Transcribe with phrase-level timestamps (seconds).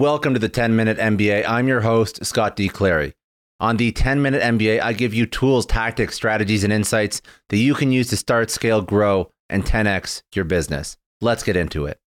[0.00, 1.44] Welcome to the 10 Minute MBA.
[1.46, 2.70] I'm your host, Scott D.
[2.70, 3.12] Clary.
[3.60, 7.20] On the 10 Minute MBA, I give you tools, tactics, strategies, and insights
[7.50, 10.96] that you can use to start, scale, grow, and 10x your business.
[11.20, 11.99] Let's get into it.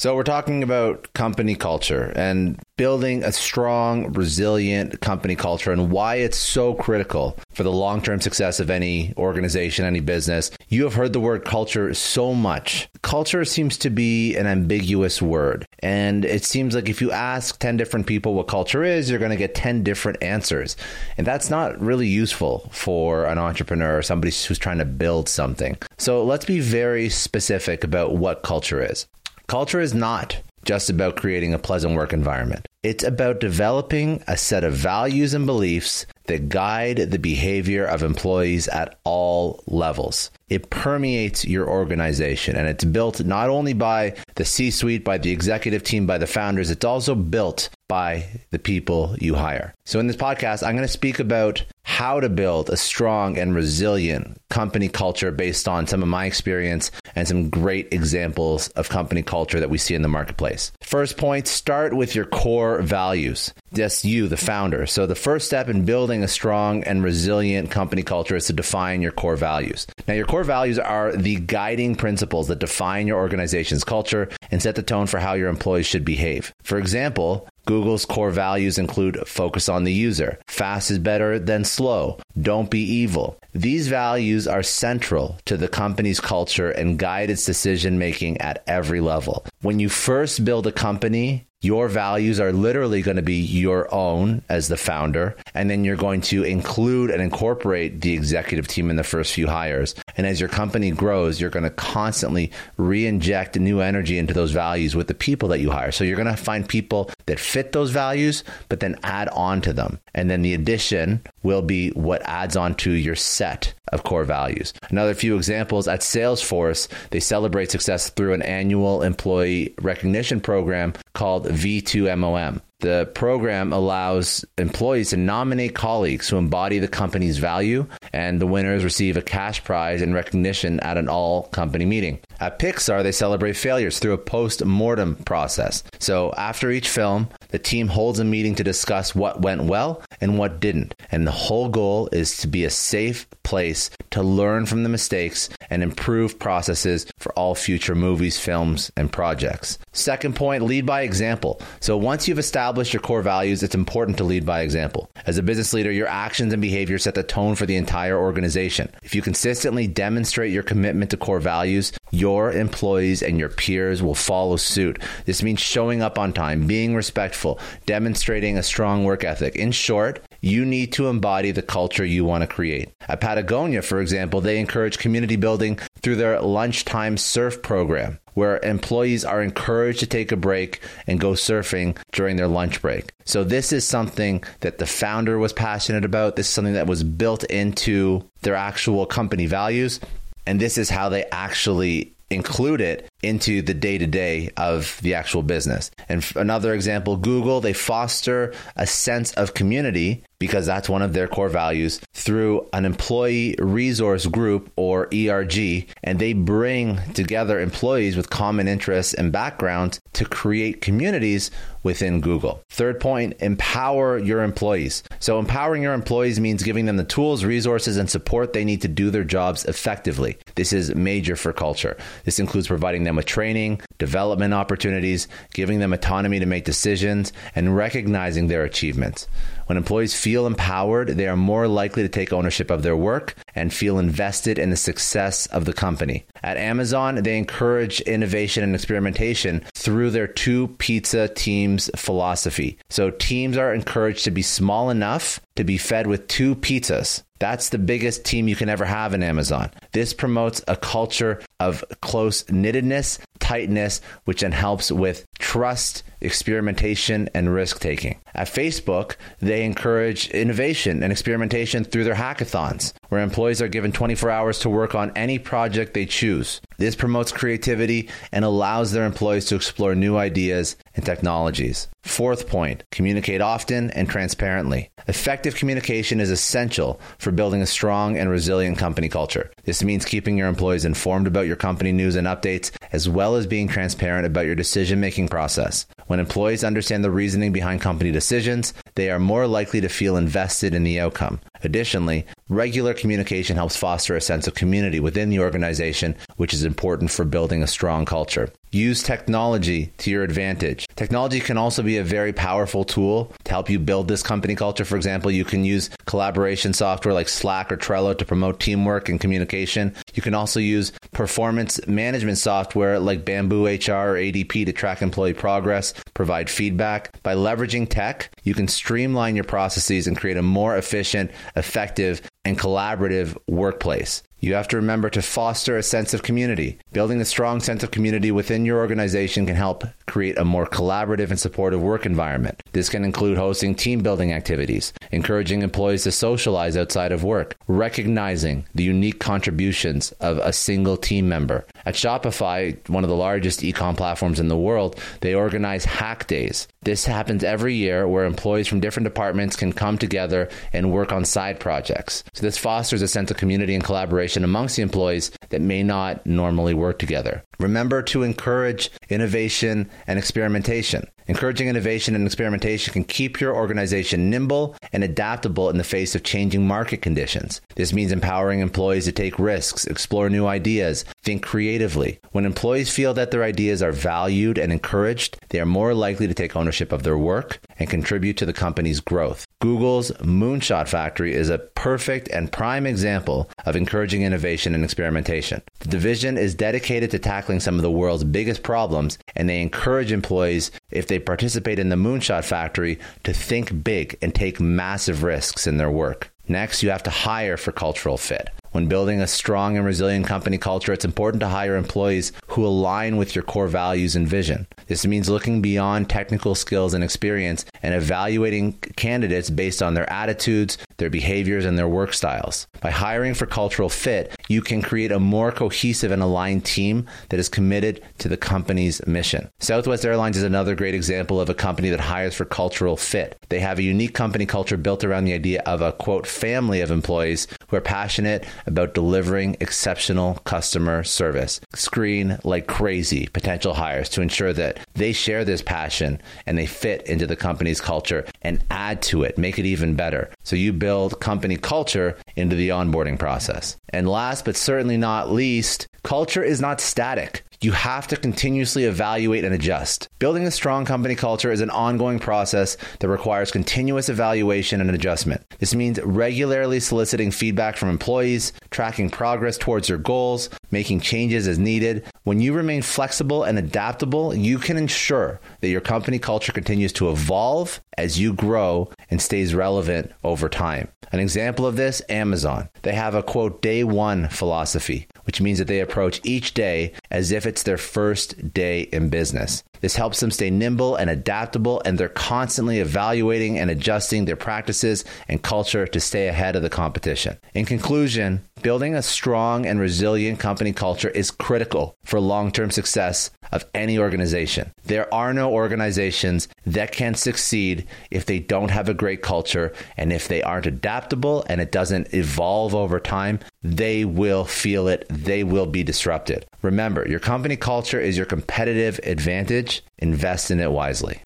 [0.00, 6.14] So, we're talking about company culture and building a strong, resilient company culture and why
[6.14, 10.52] it's so critical for the long term success of any organization, any business.
[10.70, 12.88] You have heard the word culture so much.
[13.02, 15.66] Culture seems to be an ambiguous word.
[15.80, 19.32] And it seems like if you ask 10 different people what culture is, you're going
[19.32, 20.78] to get 10 different answers.
[21.18, 25.76] And that's not really useful for an entrepreneur or somebody who's trying to build something.
[25.98, 29.06] So, let's be very specific about what culture is.
[29.50, 32.68] Culture is not just about creating a pleasant work environment.
[32.84, 38.68] It's about developing a set of values and beliefs that guide the behavior of employees
[38.68, 40.30] at all levels.
[40.48, 45.32] It permeates your organization and it's built not only by the C suite, by the
[45.32, 49.74] executive team, by the founders, it's also built by the people you hire.
[49.84, 51.64] So, in this podcast, I'm going to speak about
[52.00, 56.90] how to build a strong and resilient company culture based on some of my experience
[57.14, 60.72] and some great examples of company culture that we see in the marketplace.
[60.80, 63.52] First point start with your core values.
[63.72, 64.86] That's you, the founder.
[64.86, 69.02] So, the first step in building a strong and resilient company culture is to define
[69.02, 69.86] your core values.
[70.08, 74.74] Now, your core values are the guiding principles that define your organization's culture and set
[74.74, 76.54] the tone for how your employees should behave.
[76.62, 82.18] For example, Google's core values include focus on the user, fast is better than slow,
[82.42, 83.38] don't be evil.
[83.52, 89.00] These values are central to the company's culture and guide its decision making at every
[89.00, 89.44] level.
[89.62, 94.42] When you first build a company, your values are literally going to be your own
[94.48, 95.36] as the founder.
[95.52, 99.46] And then you're going to include and incorporate the executive team in the first few
[99.46, 99.94] hires.
[100.16, 104.52] And as your company grows, you're going to constantly re inject new energy into those
[104.52, 105.92] values with the people that you hire.
[105.92, 109.74] So you're going to find people that fit those values, but then add on to
[109.74, 110.00] them.
[110.14, 114.72] And then the addition will be what adds on to your set of core values.
[114.88, 121.46] Another few examples at Salesforce, they celebrate success through an annual employee recognition program called
[121.46, 122.60] V2MOM.
[122.80, 128.84] The program allows employees to nominate colleagues who embody the company's value, and the winners
[128.84, 132.20] receive a cash prize and recognition at an all company meeting.
[132.40, 135.82] At Pixar, they celebrate failures through a post mortem process.
[135.98, 140.38] So, after each film, the team holds a meeting to discuss what went well and
[140.38, 140.94] what didn't.
[141.10, 145.48] And the whole goal is to be a safe place to learn from the mistakes
[145.70, 149.78] and improve processes for all future movies, films, and projects.
[149.92, 151.60] Second point lead by example.
[151.80, 155.10] So, once you've established your core values, it's important to lead by example.
[155.26, 158.90] As a business leader, your actions and behavior set the tone for the entire organization.
[159.02, 164.14] If you consistently demonstrate your commitment to core values, your employees and your peers will
[164.14, 165.00] follow suit.
[165.26, 169.56] This means showing up on time, being respectful, demonstrating a strong work ethic.
[169.56, 170.09] In short,
[170.40, 172.90] you need to embody the culture you want to create.
[173.08, 179.24] At Patagonia, for example, they encourage community building through their lunchtime surf program, where employees
[179.24, 183.12] are encouraged to take a break and go surfing during their lunch break.
[183.24, 186.36] So, this is something that the founder was passionate about.
[186.36, 190.00] This is something that was built into their actual company values.
[190.46, 195.14] And this is how they actually include it into the day to day of the
[195.14, 195.90] actual business.
[196.08, 201.28] And another example, Google, they foster a sense of community because that's one of their
[201.28, 205.86] core values through an employee resource group or ERG.
[206.02, 211.50] And they bring together employees with common interests and backgrounds to create communities
[211.82, 212.62] within Google.
[212.70, 215.02] Third point, empower your employees.
[215.18, 218.88] So, empowering your employees means giving them the tools, resources, and support they need to
[218.88, 220.38] do their jobs effectively.
[220.54, 221.96] This is major for culture.
[222.24, 227.76] This includes providing them with training, development opportunities, giving them autonomy to make decisions, and
[227.76, 229.26] recognizing their achievements.
[229.70, 233.72] When employees feel empowered, they are more likely to take ownership of their work and
[233.72, 236.24] feel invested in the success of the company.
[236.42, 241.28] At Amazon, they encourage innovation and experimentation through their two pizza
[241.70, 242.78] teams philosophy.
[242.90, 247.22] So teams are encouraged to be small enough to be fed with two pizzas.
[247.38, 249.70] That's the biggest team you can ever have in Amazon.
[249.92, 257.52] This promotes a culture of close knittedness, tightness, which then helps with trust, experimentation, and
[257.52, 258.20] risk taking.
[258.34, 264.30] At Facebook, they encourage innovation and experimentation through their hackathons, where employees are given 24
[264.30, 266.60] hours to work on any project they choose.
[266.76, 271.88] This promotes creativity and allows their employees to explore new ideas and technologies.
[272.02, 274.90] Fourth point communicate often and transparently.
[275.06, 279.50] Effective communication is essential for building a strong and resilient company culture.
[279.64, 283.46] This means keeping your employees informed about your company news and updates, as well as
[283.46, 285.86] being transparent about your decision making process.
[286.06, 290.74] When employees understand the reasoning behind company decisions, they are more likely to feel invested
[290.74, 291.40] in the outcome.
[291.62, 297.10] Additionally, regular communication helps foster a sense of community within the organization, which is important
[297.10, 298.50] for building a strong culture.
[298.72, 300.86] Use technology to your advantage.
[300.96, 304.84] Technology can also be a very powerful tool to help you build this company culture.
[304.84, 309.20] For example, you can use collaboration software like Slack or Trello to promote teamwork and
[309.20, 309.94] communication.
[310.14, 315.34] You can also use performance management software like Bamboo HR or ADP to track employee
[315.34, 317.20] progress, provide feedback.
[317.22, 322.58] By leveraging tech, you can streamline your processes and create a more efficient, effective, and
[322.58, 324.22] collaborative workplace.
[324.42, 326.78] You have to remember to foster a sense of community.
[326.92, 331.28] Building a strong sense of community within your organization can help create a more collaborative
[331.28, 332.62] and supportive work environment.
[332.72, 338.64] This can include hosting team building activities, encouraging employees to socialize outside of work, recognizing
[338.74, 341.66] the unique contributions of a single team member.
[341.84, 346.66] At Shopify, one of the largest e-com platforms in the world, they organize hack days.
[346.82, 351.26] This happens every year where employees from different departments can come together and work on
[351.26, 352.24] side projects.
[352.32, 356.24] So this fosters a sense of community and collaboration amongst the employees that may not
[356.26, 357.42] normally work together.
[357.58, 361.06] Remember to encourage innovation and experimentation.
[361.26, 366.24] Encouraging innovation and experimentation can keep your organization nimble and adaptable in the face of
[366.24, 367.60] changing market conditions.
[367.76, 372.18] This means empowering employees to take risks, explore new ideas, think creatively.
[372.32, 376.34] When employees feel that their ideas are valued and encouraged, they are more likely to
[376.34, 379.46] take ownership of their work and contribute to the company's growth.
[379.60, 385.60] Google's Moonshot Factory is a perfect and prime example of encouraging innovation and experimentation.
[385.80, 390.12] The division is dedicated to tackling some of the world's biggest problems, and they encourage
[390.12, 395.66] employees, if they participate in the Moonshot Factory, to think big and take massive risks
[395.66, 396.32] in their work.
[396.48, 398.48] Next, you have to hire for cultural fit.
[398.72, 403.16] When building a strong and resilient company culture, it's important to hire employees who align
[403.16, 404.66] with your core values and vision.
[404.86, 410.76] This means looking beyond technical skills and experience and evaluating candidates based on their attitudes,
[410.98, 412.66] their behaviors, and their work styles.
[412.80, 417.38] By hiring for cultural fit, you can create a more cohesive and aligned team that
[417.38, 419.48] is committed to the company's mission.
[419.60, 423.38] Southwest Airlines is another great example of a company that hires for cultural fit.
[423.48, 426.90] They have a unique company culture built around the idea of a quote family of
[426.90, 431.60] employees who are passionate about delivering exceptional customer service.
[431.74, 437.06] Screen like crazy potential hires to ensure that they share this passion and they fit
[437.06, 440.28] into the company's culture and add to it, make it even better.
[440.42, 443.76] So you build company culture into the onboarding process.
[443.90, 444.08] And
[444.40, 449.54] last but certainly not least, culture is not static you have to continuously evaluate and
[449.54, 450.08] adjust.
[450.18, 455.44] Building a strong company culture is an ongoing process that requires continuous evaluation and adjustment.
[455.58, 461.58] This means regularly soliciting feedback from employees, tracking progress towards your goals, making changes as
[461.58, 462.06] needed.
[462.30, 467.10] When you remain flexible and adaptable, you can ensure that your company culture continues to
[467.10, 470.86] evolve as you grow and stays relevant over time.
[471.10, 472.68] An example of this, Amazon.
[472.82, 477.32] They have a quote, day one philosophy, which means that they approach each day as
[477.32, 479.64] if it's their first day in business.
[479.80, 485.04] This helps them stay nimble and adaptable, and they're constantly evaluating and adjusting their practices
[485.26, 487.38] and culture to stay ahead of the competition.
[487.54, 493.30] In conclusion, building a strong and resilient company culture is critical for long term success
[493.52, 494.70] of any organization.
[494.84, 500.12] There are no organizations that can succeed if they don't have a great culture and
[500.12, 505.06] if they aren't adaptable and it doesn't evolve over time, they will feel it.
[505.08, 506.46] They will be disrupted.
[506.62, 509.82] Remember, your company culture is your competitive advantage.
[509.98, 511.22] Invest in it wisely.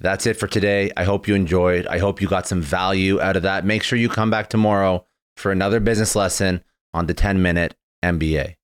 [0.00, 0.90] That's it for today.
[0.96, 1.86] I hope you enjoyed.
[1.86, 3.64] I hope you got some value out of that.
[3.64, 6.62] Make sure you come back tomorrow for another business lesson
[6.94, 8.54] on the 10 minute MBA.